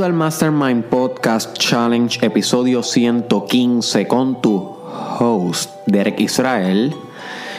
[0.00, 4.56] Bienvenido al Mastermind Podcast Challenge, episodio 115 con tu
[5.18, 6.94] host, Derek Israel.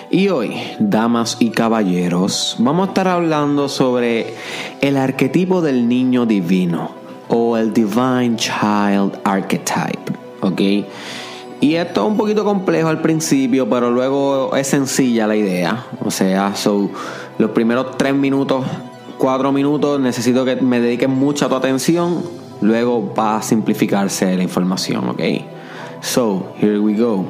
[0.09, 4.33] Y hoy, damas y caballeros, vamos a estar hablando sobre
[4.81, 6.89] el arquetipo del niño divino
[7.27, 10.11] o el Divine Child Archetype,
[10.41, 10.61] ¿ok?
[11.59, 15.85] Y esto es un poquito complejo al principio, pero luego es sencilla la idea.
[16.03, 16.89] O sea, so,
[17.37, 18.65] los primeros tres minutos
[19.21, 22.23] cuatro minutos necesito que me dediques mucha tu atención.
[22.59, 25.21] Luego va a simplificarse la información, ¿ok?
[26.01, 27.27] So, here we go.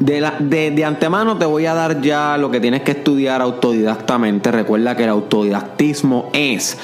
[0.00, 4.50] De, de, de, antemano te voy a dar ya lo que tienes que estudiar autodidactamente.
[4.50, 6.78] Recuerda que el autodidactismo es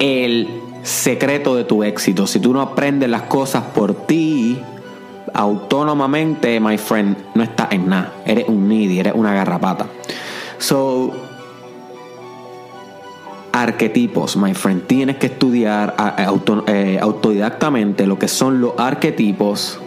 [0.00, 0.48] el
[0.82, 2.26] secreto de tu éxito.
[2.26, 4.58] Si tú no aprendes las cosas por ti,
[5.32, 8.12] autónomamente, my friend, no estás en nada.
[8.26, 9.86] Eres un needy, eres una garrapata.
[10.58, 11.27] So,
[13.62, 14.86] arquetipos, my friend.
[14.86, 15.94] Tienes que estudiar
[16.66, 19.80] eh, autodidactamente lo que son los arquetipos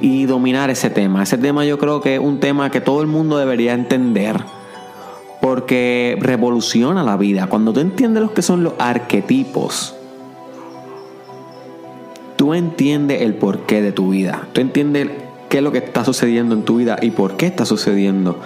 [0.00, 1.22] y dominar ese tema.
[1.22, 4.36] Ese tema yo creo que es un tema que todo el mundo debería entender
[5.40, 7.46] porque revoluciona la vida.
[7.46, 9.94] Cuando tú entiendes lo que son los arquetipos,
[12.36, 14.48] tú entiendes el porqué de tu vida.
[14.52, 15.08] Tú entiendes
[15.48, 18.40] qué es lo que está sucediendo en tu vida y por qué está sucediendo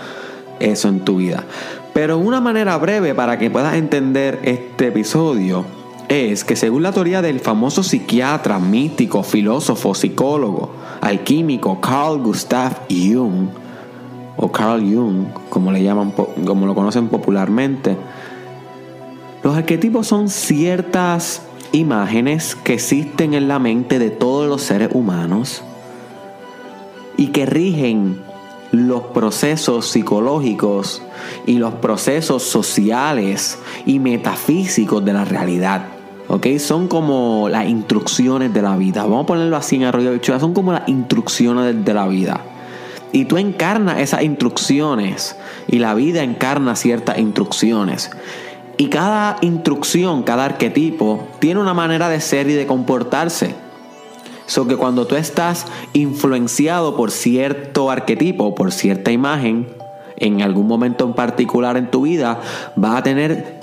[0.61, 1.45] eso en tu vida.
[1.93, 5.65] Pero una manera breve para que puedas entender este episodio
[6.09, 13.49] es que según la teoría del famoso psiquiatra, místico, filósofo, psicólogo, alquímico Carl Gustav Jung,
[14.37, 17.97] o Carl Jung, como le llaman, como lo conocen popularmente,
[19.43, 25.63] los arquetipos son ciertas imágenes que existen en la mente de todos los seres humanos
[27.17, 28.21] y que rigen
[28.73, 31.03] los procesos psicológicos
[31.47, 35.87] y los procesos sociales y metafísicos de la realidad.
[36.29, 36.47] ¿Ok?
[36.59, 39.03] Son como las instrucciones de la vida.
[39.03, 42.41] Vamos a ponerlo así en arroyo de Son como las instrucciones de la vida.
[43.13, 45.37] Y tú encarnas esas instrucciones.
[45.67, 48.11] Y la vida encarna ciertas instrucciones.
[48.77, 53.55] Y cada instrucción, cada arquetipo, tiene una manera de ser y de comportarse.
[54.51, 59.69] So que cuando tú estás influenciado por cierto arquetipo, por cierta imagen,
[60.17, 62.41] en algún momento en particular en tu vida,
[62.75, 63.61] vas a tener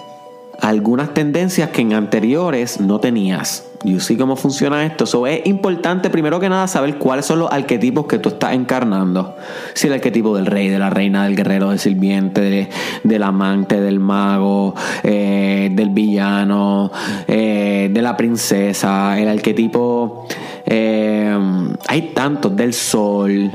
[0.61, 3.65] algunas tendencias que en anteriores no tenías.
[3.83, 5.05] ¿Y sí cómo funciona esto?
[5.05, 9.35] So, es importante primero que nada saber cuáles son los arquetipos que tú estás encarnando.
[9.73, 12.69] Si el arquetipo del rey, de la reina, del guerrero, del sirviente,
[13.03, 14.73] del amante, del mago,
[15.03, 16.93] eh, del villano,
[17.27, 20.25] eh, de la princesa, el arquetipo
[20.69, 21.39] eh,
[21.87, 23.49] hay tantos del sol,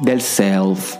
[0.00, 0.96] del self.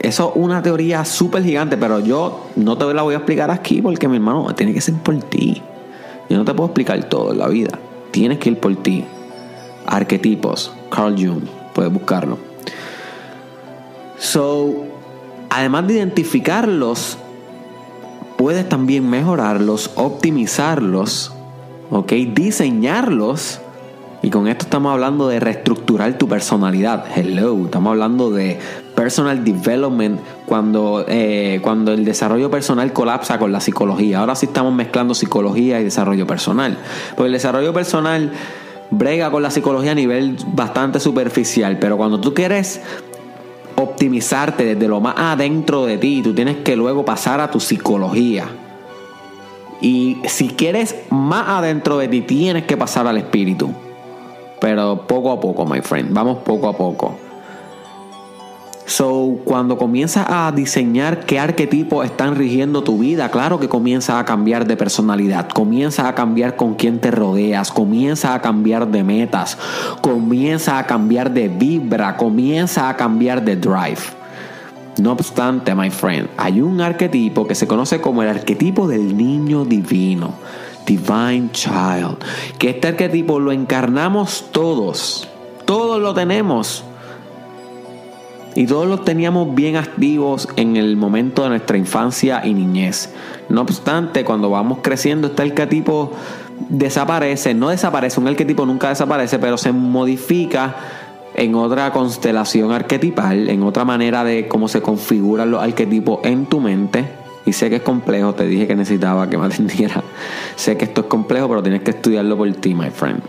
[0.00, 3.82] Eso es una teoría súper gigante, pero yo no te la voy a explicar aquí
[3.82, 5.62] porque mi hermano tiene que ser por ti.
[6.30, 7.78] Yo no te puedo explicar todo en la vida.
[8.10, 9.04] Tienes que ir por ti.
[9.86, 11.44] Arquetipos, Carl Jung,
[11.74, 12.38] puedes buscarlo.
[14.18, 14.86] So,
[15.50, 17.18] además de identificarlos,
[18.38, 21.33] puedes también mejorarlos, optimizarlos
[21.94, 22.12] ¿ok?
[22.34, 23.60] Diseñarlos.
[24.20, 27.04] Y con esto estamos hablando de reestructurar tu personalidad.
[27.14, 28.58] Hello, estamos hablando de
[28.96, 34.20] personal development cuando, eh, cuando el desarrollo personal colapsa con la psicología.
[34.20, 36.78] Ahora sí estamos mezclando psicología y desarrollo personal.
[37.10, 38.32] Porque el desarrollo personal
[38.90, 41.78] brega con la psicología a nivel bastante superficial.
[41.78, 42.80] Pero cuando tú quieres
[43.76, 48.48] optimizarte desde lo más adentro de ti, tú tienes que luego pasar a tu psicología.
[49.84, 53.70] Y si quieres más adentro de ti, tienes que pasar al espíritu.
[54.58, 56.10] Pero poco a poco, my friend.
[56.10, 57.18] Vamos poco a poco.
[58.86, 64.24] So, cuando comienzas a diseñar qué arquetipos están rigiendo tu vida, claro que comienzas a
[64.24, 69.58] cambiar de personalidad, comienzas a cambiar con quién te rodeas, comienzas a cambiar de metas,
[70.00, 74.23] comienzas a cambiar de vibra, comienzas a cambiar de drive.
[74.98, 79.64] No obstante, my friend, hay un arquetipo que se conoce como el arquetipo del niño
[79.64, 80.34] divino,
[80.86, 82.18] Divine Child,
[82.58, 85.28] que este arquetipo lo encarnamos todos,
[85.64, 86.84] todos lo tenemos.
[88.56, 93.12] Y todos lo teníamos bien activos en el momento de nuestra infancia y niñez.
[93.48, 96.12] No obstante, cuando vamos creciendo, este arquetipo
[96.68, 97.52] desaparece.
[97.52, 100.76] No desaparece, un arquetipo nunca desaparece, pero se modifica
[101.34, 106.60] en otra constelación arquetipal, en otra manera de cómo se configuran los arquetipos en tu
[106.60, 107.04] mente.
[107.46, 110.02] Y sé que es complejo, te dije que necesitaba que me atendiera.
[110.56, 113.22] sé que esto es complejo, pero tienes que estudiarlo por ti, my friend.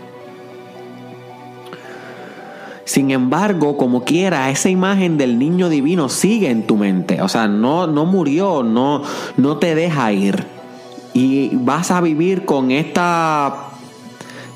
[2.84, 7.20] Sin embargo, como quiera, esa imagen del niño divino sigue en tu mente.
[7.20, 9.02] O sea, no, no murió, no,
[9.36, 10.46] no te deja ir.
[11.12, 13.66] y vas a vivir con esta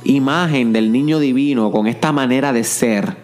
[0.05, 3.17] imagen del niño divino, con esta manera de ser,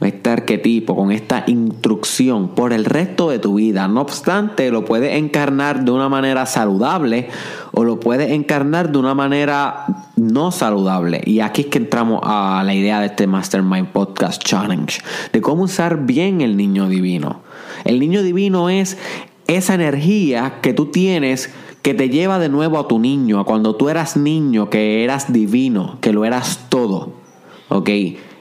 [0.00, 3.88] este arquetipo, con esta instrucción por el resto de tu vida.
[3.88, 7.28] No obstante, lo puedes encarnar de una manera saludable
[7.72, 9.86] o lo puedes encarnar de una manera
[10.16, 11.20] no saludable.
[11.24, 15.00] Y aquí es que entramos a la idea de este Mastermind Podcast Challenge,
[15.32, 17.40] de cómo usar bien el niño divino.
[17.84, 18.96] El niño divino es
[19.48, 21.52] esa energía que tú tienes
[21.82, 25.32] que te lleva de nuevo a tu niño, a cuando tú eras niño, que eras
[25.32, 27.12] divino, que lo eras todo.
[27.68, 27.90] ¿Ok?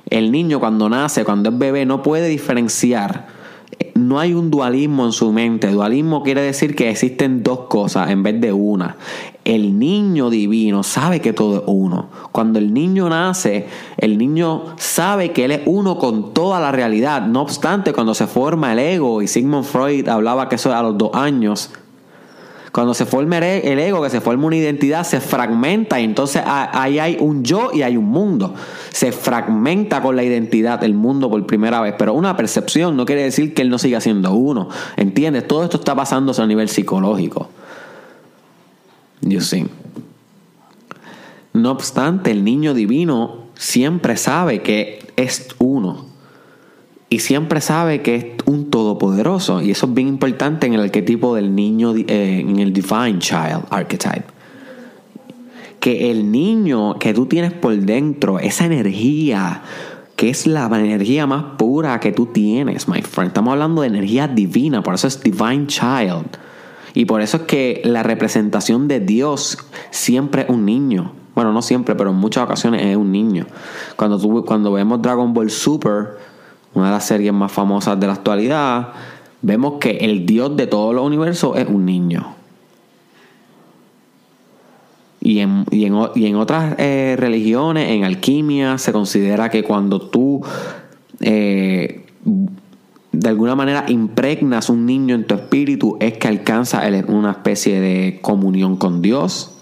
[0.09, 3.27] El niño cuando nace, cuando es bebé, no puede diferenciar.
[3.95, 5.71] No hay un dualismo en su mente.
[5.71, 8.95] Dualismo quiere decir que existen dos cosas en vez de una.
[9.43, 12.09] El niño divino sabe que todo es uno.
[12.31, 13.67] Cuando el niño nace,
[13.97, 17.23] el niño sabe que él es uno con toda la realidad.
[17.25, 20.97] No obstante, cuando se forma el ego, y Sigmund Freud hablaba que eso a los
[20.97, 21.71] dos años,
[22.77, 26.99] cuando se forma el ego, que se forma una identidad, se fragmenta y entonces ahí
[26.99, 28.53] hay un yo y hay un mundo.
[28.91, 33.23] Se fragmenta con la identidad el mundo por primera vez, pero una percepción no quiere
[33.23, 34.69] decir que él no siga siendo uno.
[34.95, 35.47] ¿Entiendes?
[35.47, 37.49] Todo esto está pasándose a nivel psicológico.
[39.21, 39.65] You see.
[41.53, 46.05] No obstante, el niño divino siempre sabe que es uno
[47.09, 49.61] y siempre sabe que es un todopoderoso.
[49.61, 53.65] Y eso es bien importante en el arquetipo del niño, eh, en el Divine Child
[53.69, 54.25] Archetype.
[55.79, 59.61] Que el niño que tú tienes por dentro, esa energía,
[60.17, 63.29] que es la energía más pura que tú tienes, my friend.
[63.29, 66.37] Estamos hablando de energía divina, por eso es Divine Child.
[66.93, 69.59] Y por eso es que la representación de Dios
[69.91, 71.13] siempre es un niño.
[71.35, 73.45] Bueno, no siempre, pero en muchas ocasiones es un niño.
[73.95, 76.17] Cuando, tú, cuando vemos Dragon Ball Super,
[76.77, 78.89] una de las series más famosas de la actualidad,
[79.41, 82.35] vemos que el Dios de todos los universos es un niño.
[85.19, 90.41] Y en, y en, otras eh, religiones, en alquimia, se considera que cuando tú
[91.19, 92.05] eh,
[93.11, 98.19] de alguna manera impregnas un niño en tu espíritu, es que alcanza una especie de
[98.21, 99.57] comunión con Dios.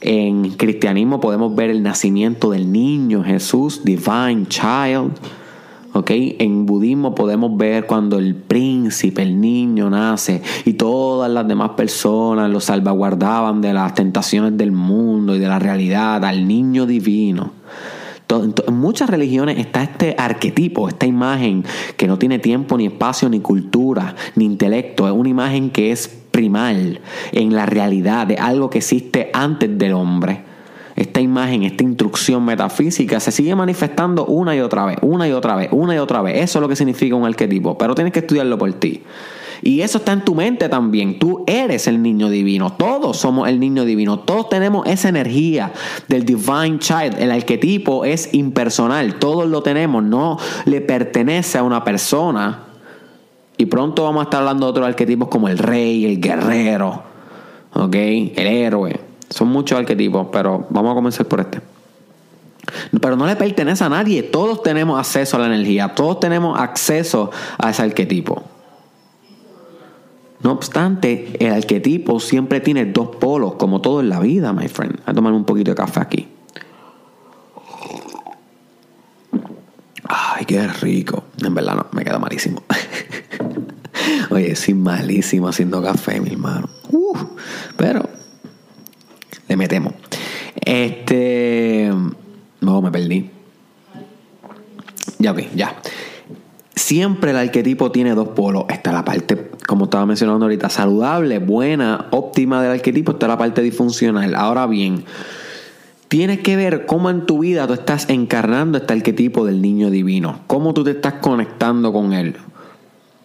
[0.00, 5.12] En cristianismo podemos ver el nacimiento del niño Jesús, Divine Child.
[6.08, 12.50] En budismo podemos ver cuando el príncipe, el niño nace y todas las demás personas
[12.50, 17.52] lo salvaguardaban de las tentaciones del mundo y de la realidad, al niño divino.
[18.28, 21.64] En muchas religiones está este arquetipo, esta imagen
[21.96, 25.06] que no tiene tiempo, ni espacio, ni cultura, ni intelecto.
[25.06, 27.00] Es una imagen que es primal
[27.32, 30.55] en la realidad de algo que existe antes del hombre
[30.96, 35.54] esta imagen, esta instrucción metafísica se sigue manifestando una y otra vez, una y otra
[35.54, 36.42] vez, una y otra vez.
[36.42, 39.02] Eso es lo que significa un arquetipo, pero tienes que estudiarlo por ti.
[39.62, 41.18] Y eso está en tu mente también.
[41.18, 42.72] Tú eres el niño divino.
[42.72, 44.20] Todos somos el niño divino.
[44.20, 45.72] Todos tenemos esa energía
[46.08, 47.18] del divine child.
[47.18, 49.18] El arquetipo es impersonal.
[49.18, 50.02] Todos lo tenemos.
[50.04, 52.64] No le pertenece a una persona.
[53.56, 57.02] Y pronto vamos a estar hablando de otros arquetipos como el rey, el guerrero,
[57.72, 57.94] ¿ok?
[57.94, 59.05] El héroe.
[59.30, 61.60] Son muchos arquetipos, pero vamos a comenzar por este.
[63.00, 64.22] Pero no le pertenece a nadie.
[64.22, 65.94] Todos tenemos acceso a la energía.
[65.94, 68.42] Todos tenemos acceso a ese arquetipo.
[70.42, 74.96] No obstante, el arquetipo siempre tiene dos polos, como todo en la vida, my friend.
[74.96, 76.28] Voy a tomar un poquito de café aquí.
[80.08, 81.24] Ay, qué rico.
[81.42, 82.62] En verdad no, me queda malísimo.
[84.30, 86.68] Oye, sí, malísimo haciendo café, mi hermano.
[87.76, 88.08] pero
[89.48, 89.94] le metemos.
[90.64, 91.90] Este.
[92.60, 93.30] No, me perdí.
[95.18, 95.76] Ya vi, ya.
[96.74, 98.64] Siempre el arquetipo tiene dos polos.
[98.68, 103.12] Está la parte, como estaba mencionando ahorita, saludable, buena, óptima del arquetipo.
[103.12, 104.34] Está la parte disfuncional.
[104.34, 105.04] Ahora bien,
[106.08, 110.40] tienes que ver cómo en tu vida tú estás encarnando este arquetipo del niño divino.
[110.46, 112.36] Cómo tú te estás conectando con él.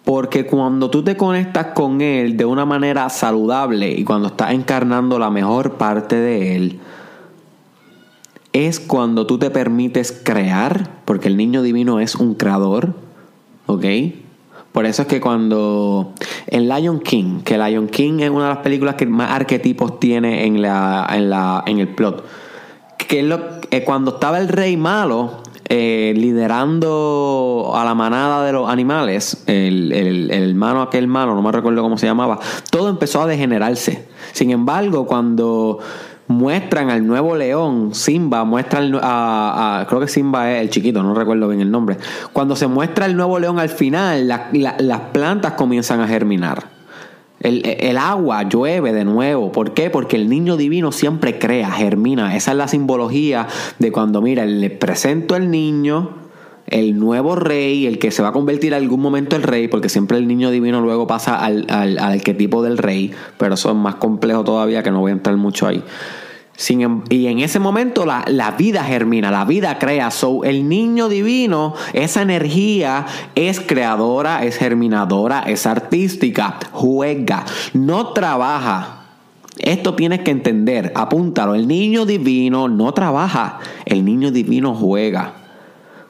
[0.04, 5.20] Porque cuando tú te conectas con Él de una manera saludable y cuando estás encarnando
[5.20, 6.80] la mejor parte de Él,
[8.54, 12.96] es cuando tú te permites crear, porque el niño divino es un creador,
[13.68, 13.86] ¿ok?
[14.72, 16.14] Por eso es que cuando
[16.48, 20.46] en Lion King, que Lion King es una de las películas que más arquetipos tiene
[20.46, 22.26] en, la, en, la, en el plot,
[22.98, 23.40] que es lo,
[23.70, 25.41] eh, cuando estaba el rey malo,
[25.74, 31.50] eh, liderando a la manada de los animales, el, el, hermano aquel malo, no me
[31.50, 34.06] recuerdo cómo se llamaba, todo empezó a degenerarse.
[34.34, 35.80] Sin embargo, cuando
[36.28, 41.48] muestran al nuevo león, Simba, muestran a, creo que Simba es el chiquito, no recuerdo
[41.48, 41.96] bien el nombre.
[42.34, 46.81] Cuando se muestra el nuevo león al final, las plantas comienzan a germinar.
[47.44, 49.52] El, agua llueve de nuevo.
[49.52, 49.90] ¿Por qué?
[49.90, 52.36] Porque el niño divino siempre crea, germina.
[52.36, 53.48] Esa es la simbología
[53.80, 56.12] de cuando, mira, le presento al niño,
[56.68, 59.90] el nuevo rey, el que se va a convertir en algún momento el rey, porque
[59.90, 63.96] siempre el niño divino luego pasa al, al, al del rey, pero eso es más
[63.96, 65.84] complejo todavía que no voy a entrar mucho ahí.
[66.70, 70.12] Em, y en ese momento la, la, vida germina, la vida crea.
[70.12, 78.98] So, el niño divino, esa energía es creadora, es germinadora, es artística, juega, no trabaja.
[79.58, 81.56] Esto tienes que entender, apúntalo.
[81.56, 85.42] El niño divino no trabaja, el niño divino juega.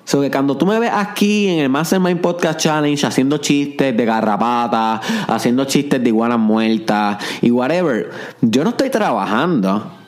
[0.04, 5.00] So cuando tú me ves aquí en el Mastermind Podcast Challenge haciendo chistes de garrapata,
[5.28, 8.10] haciendo chistes de iguanas muertas y whatever,
[8.42, 10.01] yo no estoy trabajando.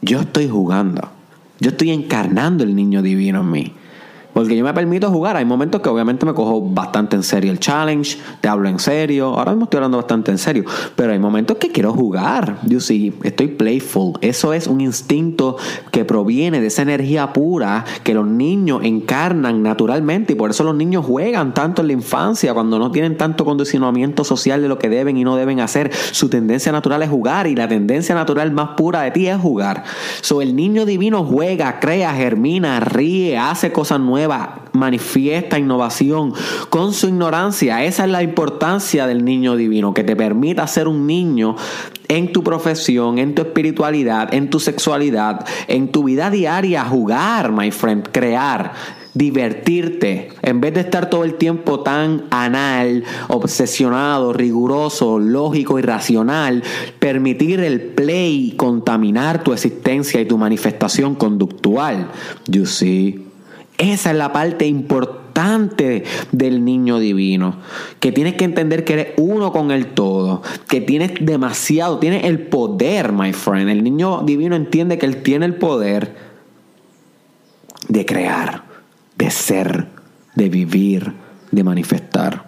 [0.00, 1.10] Yo estoy jugando.
[1.60, 3.72] Yo estoy encarnando el niño divino en mí.
[4.38, 5.36] Porque yo me permito jugar.
[5.36, 9.34] Hay momentos que obviamente me cojo bastante en serio el challenge, te hablo en serio.
[9.36, 10.62] Ahora mismo estoy hablando bastante en serio.
[10.94, 12.60] Pero hay momentos que quiero jugar.
[12.64, 14.12] Yo sí, estoy playful.
[14.20, 15.56] Eso es un instinto
[15.90, 20.34] que proviene de esa energía pura que los niños encarnan naturalmente.
[20.34, 24.22] Y por eso los niños juegan tanto en la infancia, cuando no tienen tanto condicionamiento
[24.22, 25.92] social de lo que deben y no deben hacer.
[25.92, 29.82] Su tendencia natural es jugar y la tendencia natural más pura de ti es jugar.
[30.20, 34.27] So, el niño divino juega, crea, germina, ríe, hace cosas nuevas
[34.72, 36.32] manifiesta innovación
[36.70, 37.84] con su ignorancia.
[37.84, 41.56] Esa es la importancia del niño divino, que te permita ser un niño
[42.08, 47.70] en tu profesión, en tu espiritualidad, en tu sexualidad, en tu vida diaria, jugar, my
[47.70, 48.72] friend, crear
[49.18, 56.62] divertirte, en vez de estar todo el tiempo tan anal, obsesionado, riguroso, lógico y racional,
[57.00, 62.08] permitir el play contaminar tu existencia y tu manifestación conductual.
[62.46, 63.27] You see.
[63.78, 67.56] Esa es la parte importante del niño divino.
[68.00, 70.42] Que tienes que entender que eres uno con el todo.
[70.68, 73.68] Que tienes demasiado, tienes el poder, my friend.
[73.70, 76.16] El niño divino entiende que él tiene el poder
[77.88, 78.64] de crear,
[79.16, 79.86] de ser,
[80.34, 81.14] de vivir,
[81.52, 82.47] de manifestar.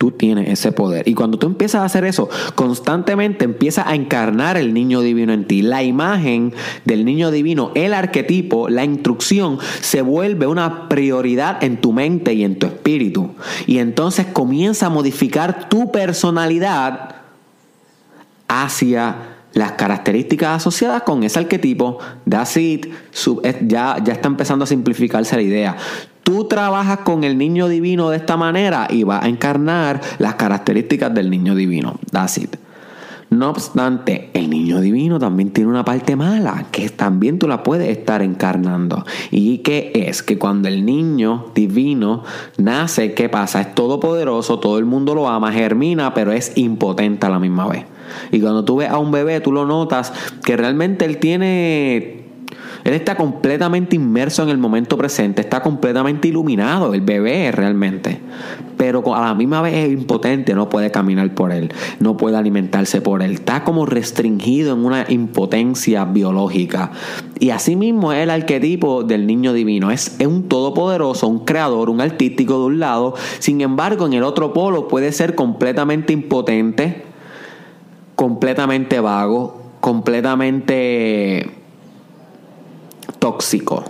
[0.00, 1.06] Tú tienes ese poder.
[1.06, 5.46] Y cuando tú empiezas a hacer eso, constantemente empiezas a encarnar el niño divino en
[5.46, 5.60] ti.
[5.60, 6.54] La imagen
[6.86, 12.44] del niño divino, el arquetipo, la instrucción, se vuelve una prioridad en tu mente y
[12.44, 13.32] en tu espíritu.
[13.66, 17.16] Y entonces comienza a modificar tu personalidad
[18.48, 19.16] hacia
[19.52, 25.76] las características asociadas con ese arquetipo, ya, ya está empezando a simplificarse la idea.
[26.22, 31.12] Tú trabajas con el niño divino de esta manera y vas a encarnar las características
[31.14, 31.98] del niño divino.
[32.10, 32.40] That's.
[33.30, 37.88] No obstante, el niño divino también tiene una parte mala, que también tú la puedes
[37.88, 39.04] estar encarnando.
[39.30, 40.24] ¿Y qué es?
[40.24, 42.24] Que cuando el niño divino
[42.58, 43.60] nace, ¿qué pasa?
[43.60, 47.84] Es todopoderoso, todo el mundo lo ama, germina, pero es impotente a la misma vez.
[48.32, 50.12] Y cuando tú ves a un bebé, tú lo notas
[50.44, 52.29] que realmente él tiene
[52.84, 58.20] él está completamente inmerso en el momento presente, está completamente iluminado, el bebé realmente.
[58.76, 63.02] Pero a la misma vez es impotente, no puede caminar por él, no puede alimentarse
[63.02, 63.32] por él.
[63.32, 66.90] Está como restringido en una impotencia biológica.
[67.38, 69.90] Y asimismo es el arquetipo del niño divino.
[69.90, 73.14] Es, un todopoderoso, un creador, un artístico de un lado.
[73.38, 77.04] Sin embargo, en el otro polo puede ser completamente impotente,
[78.14, 81.59] completamente vago, completamente
[83.20, 83.84] tóxico.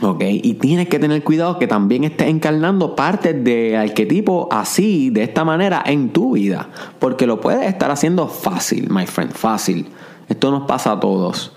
[0.00, 0.22] ¿Ok?
[0.26, 5.44] Y tienes que tener cuidado que también estés encarnando parte de arquetipo así, de esta
[5.44, 6.70] manera, en tu vida.
[6.98, 9.86] Porque lo puedes estar haciendo fácil, my friend, fácil.
[10.28, 11.52] Esto nos pasa a todos.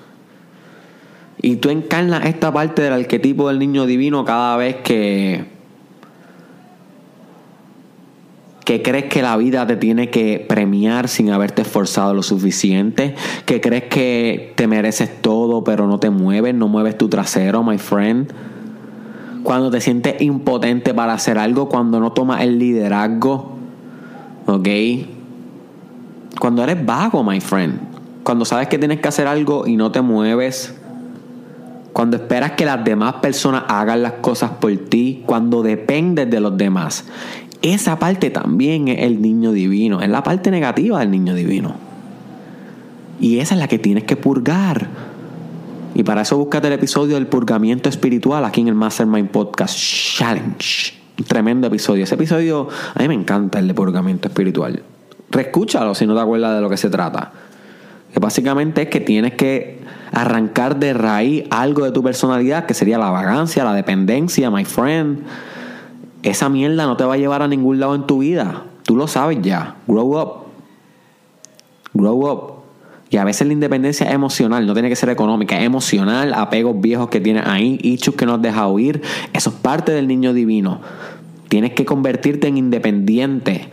[1.41, 5.56] Y tú encarnas esta parte del arquetipo del niño divino cada vez que
[8.67, 13.61] que crees que la vida te tiene que premiar sin haberte esforzado lo suficiente, que
[13.61, 18.29] crees que te mereces todo pero no te mueves, no mueves tu trasero, my friend.
[19.43, 23.53] Cuando te sientes impotente para hacer algo, cuando no tomas el liderazgo,
[24.47, 24.67] ¿ok?
[26.37, 27.79] Cuando eres vago, my friend.
[28.23, 30.75] Cuando sabes que tienes que hacer algo y no te mueves.
[31.93, 35.23] Cuando esperas que las demás personas hagan las cosas por ti.
[35.25, 37.05] Cuando dependes de los demás.
[37.61, 41.75] Esa parte también es el niño divino, es la parte negativa del niño divino.
[43.19, 44.87] Y esa es la que tienes que purgar.
[45.95, 50.93] Y para eso búscate el episodio del purgamiento espiritual aquí en el Mastermind Podcast Challenge.
[51.17, 52.03] Un tremendo episodio.
[52.03, 54.83] Ese episodio a mí me encanta el de purgamiento espiritual.
[55.31, 57.31] Reescúchalo si no te acuerdas de lo que se trata.
[58.13, 59.79] Que básicamente es que tienes que
[60.11, 65.23] arrancar de raíz algo de tu personalidad, que sería la vagancia, la dependencia, my friend
[66.29, 68.63] esa mierda no te va a llevar a ningún lado en tu vida.
[68.83, 69.75] Tú lo sabes ya.
[69.87, 70.33] Grow up.
[71.93, 72.57] Grow up.
[73.09, 76.79] Y a veces la independencia es emocional, no tiene que ser económica, es emocional, apegos
[76.81, 79.01] viejos que tienes ahí, hechos que no has dejado ir.
[79.31, 80.81] Eso es parte del niño divino.
[81.47, 83.69] Tienes que convertirte en independiente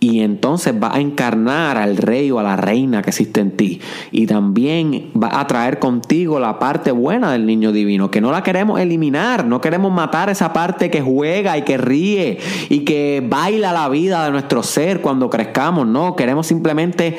[0.00, 3.80] y entonces va a encarnar al rey o a la reina que existe en ti.
[4.12, 8.42] Y también va a traer contigo la parte buena del niño divino, que no la
[8.42, 12.38] queremos eliminar, no queremos matar esa parte que juega y que ríe
[12.68, 17.16] y que baila la vida de nuestro ser cuando crezcamos, no, queremos simplemente...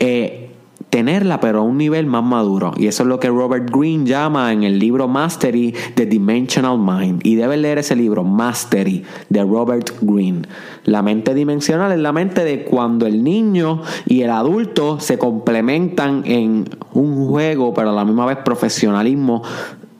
[0.00, 0.47] Eh,
[0.90, 2.72] tenerla, pero a un nivel más maduro.
[2.76, 7.20] Y eso es lo que Robert Greene llama en el libro Mastery The Dimensional Mind.
[7.24, 10.42] Y debes leer ese libro, Mastery, de Robert Greene.
[10.84, 16.22] La mente dimensional es la mente de cuando el niño y el adulto se complementan
[16.24, 19.42] en un juego, pero a la misma vez profesionalismo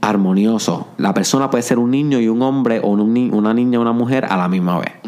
[0.00, 0.88] armonioso.
[0.96, 4.26] La persona puede ser un niño y un hombre o una niña y una mujer
[4.28, 4.92] a la misma vez.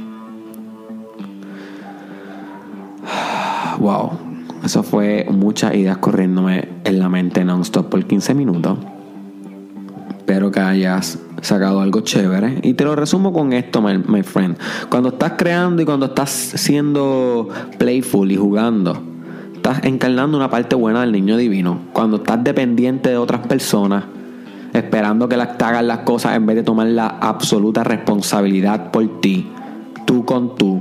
[3.78, 4.10] Wow,
[4.70, 8.78] eso fue muchas ideas corriéndome en la mente non-stop por 15 minutos.
[10.16, 12.60] Espero que hayas sacado algo chévere.
[12.62, 14.56] Y te lo resumo con esto, my, friend.
[14.88, 17.48] Cuando estás creando y cuando estás siendo
[17.78, 19.02] playful y jugando,
[19.56, 21.80] estás encarnando una parte buena del niño divino.
[21.92, 24.04] Cuando estás dependiente de otras personas,
[24.72, 29.20] esperando que las, te hagan las cosas en vez de tomar la absoluta responsabilidad por
[29.20, 29.50] ti,
[30.06, 30.80] tú con tú,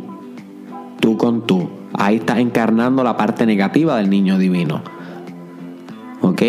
[0.99, 4.81] tú con tú Ahí está encarnando la parte negativa del niño divino.
[6.21, 6.41] ¿Ok?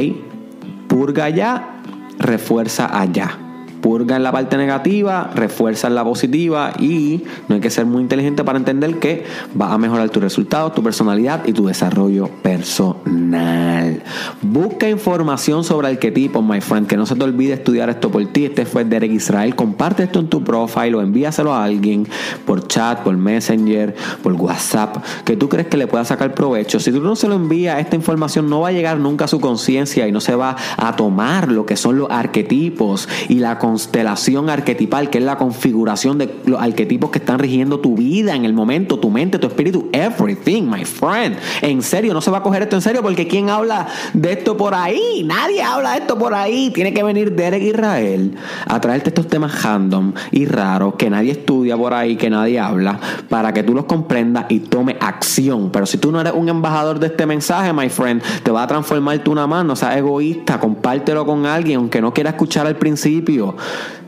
[0.89, 1.81] Purga allá,
[2.19, 3.50] refuerza allá
[3.81, 8.03] purga en la parte negativa, refuerza en la positiva y no hay que ser muy
[8.03, 9.25] inteligente para entender que
[9.61, 14.03] va a mejorar tus resultados, tu personalidad y tu desarrollo personal.
[14.43, 18.47] Busca información sobre arquetipos, my friend, que no se te olvide estudiar esto por ti.
[18.47, 19.55] Este fue Derek Israel.
[19.55, 22.07] Comparte esto en tu profile o envíaselo a alguien
[22.47, 26.81] por chat, por Messenger, por WhatsApp, que tú crees que le pueda sacar provecho.
[26.81, 29.41] Si tú no se lo envías, esta información no va a llegar nunca a su
[29.41, 34.51] conciencia y no se va a tomar lo que son los arquetipos y la constelación
[34.51, 38.53] arquetipal, que es la configuración de los arquetipos que están rigiendo tu vida en el
[38.53, 41.37] momento, tu mente, tu espíritu, everything, my friend.
[41.63, 44.57] En serio, no se va a coger esto en serio porque ¿quién habla de esto
[44.57, 45.23] por ahí?
[45.25, 46.73] Nadie habla de esto por ahí.
[46.75, 48.35] Tiene que venir Derek Israel
[48.67, 52.99] a traerte estos temas random y raros que nadie estudia por ahí, que nadie habla,
[53.29, 55.71] para que tú los comprendas y tome acción.
[55.71, 58.67] Pero si tú no eres un embajador de este mensaje, my friend, te va a
[58.67, 62.75] transformar tú una mano, o sea, egoísta, compártelo con alguien, aunque no quiera escuchar al
[62.75, 63.55] principio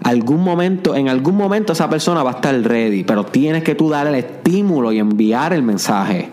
[0.03, 3.89] algún momento, en algún momento esa persona va a estar ready, pero tienes que tú
[3.89, 6.31] dar el estímulo y enviar el mensaje.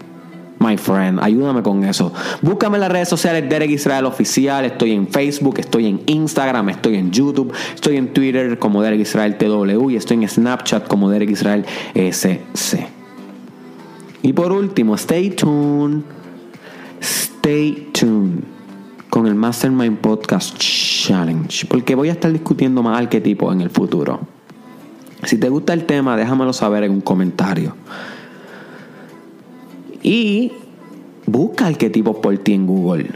[0.59, 2.11] My friend, ayúdame con eso.
[2.41, 4.65] Búscame en las redes sociales Derek Israel Oficial.
[4.65, 9.37] Estoy en Facebook, estoy en Instagram, estoy en YouTube, estoy en Twitter como Derek Israel
[9.37, 12.87] TW y estoy en Snapchat como Derek Israel SC.
[14.21, 16.03] Y por último, stay tuned.
[17.01, 18.43] Stay tuned
[19.09, 20.61] con el Mastermind Podcast
[21.67, 24.19] Porque voy a estar discutiendo más arquetipos en el futuro.
[25.23, 27.75] Si te gusta el tema, déjamelo saber en un comentario.
[30.01, 30.51] Y
[31.25, 33.09] busca arquetipos por ti en Google.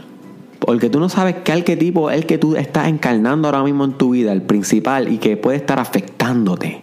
[0.58, 3.92] Porque tú no sabes qué arquetipo es el que tú estás encarnando ahora mismo en
[3.92, 6.82] tu vida, el principal, y que puede estar afectándote.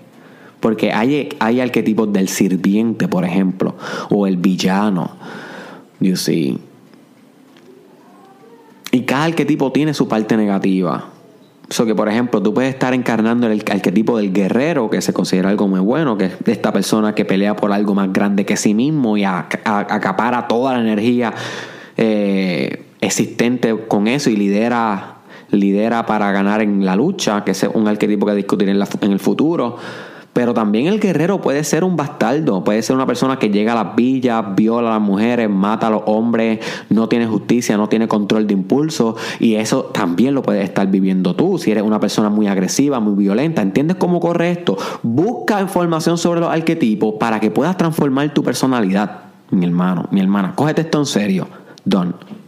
[0.60, 3.76] Porque hay, hay arquetipos del sirviente, por ejemplo,
[4.10, 5.12] o el villano.
[6.00, 6.70] You see.
[8.91, 11.06] Y cada arquetipo tiene su parte negativa.
[11.69, 15.49] So que, por ejemplo, tú puedes estar encarnando el arquetipo del guerrero, que se considera
[15.49, 18.73] algo muy bueno, que es esta persona que pelea por algo más grande que sí
[18.73, 21.34] mismo y acapara toda la energía
[21.95, 27.88] eh, existente con eso y lidera, lidera para ganar en la lucha, que es un
[27.88, 29.77] arquetipo que discutir en, en el futuro.
[30.33, 33.83] Pero también el guerrero puede ser un bastardo, puede ser una persona que llega a
[33.83, 38.07] las villas, viola a las mujeres, mata a los hombres, no tiene justicia, no tiene
[38.07, 42.29] control de impulso y eso también lo puedes estar viviendo tú si eres una persona
[42.29, 43.61] muy agresiva, muy violenta.
[43.61, 44.77] ¿Entiendes cómo corre esto?
[45.03, 50.53] Busca información sobre los arquetipos para que puedas transformar tu personalidad, mi hermano, mi hermana.
[50.55, 51.47] Cógete esto en serio.
[51.83, 52.40] Don.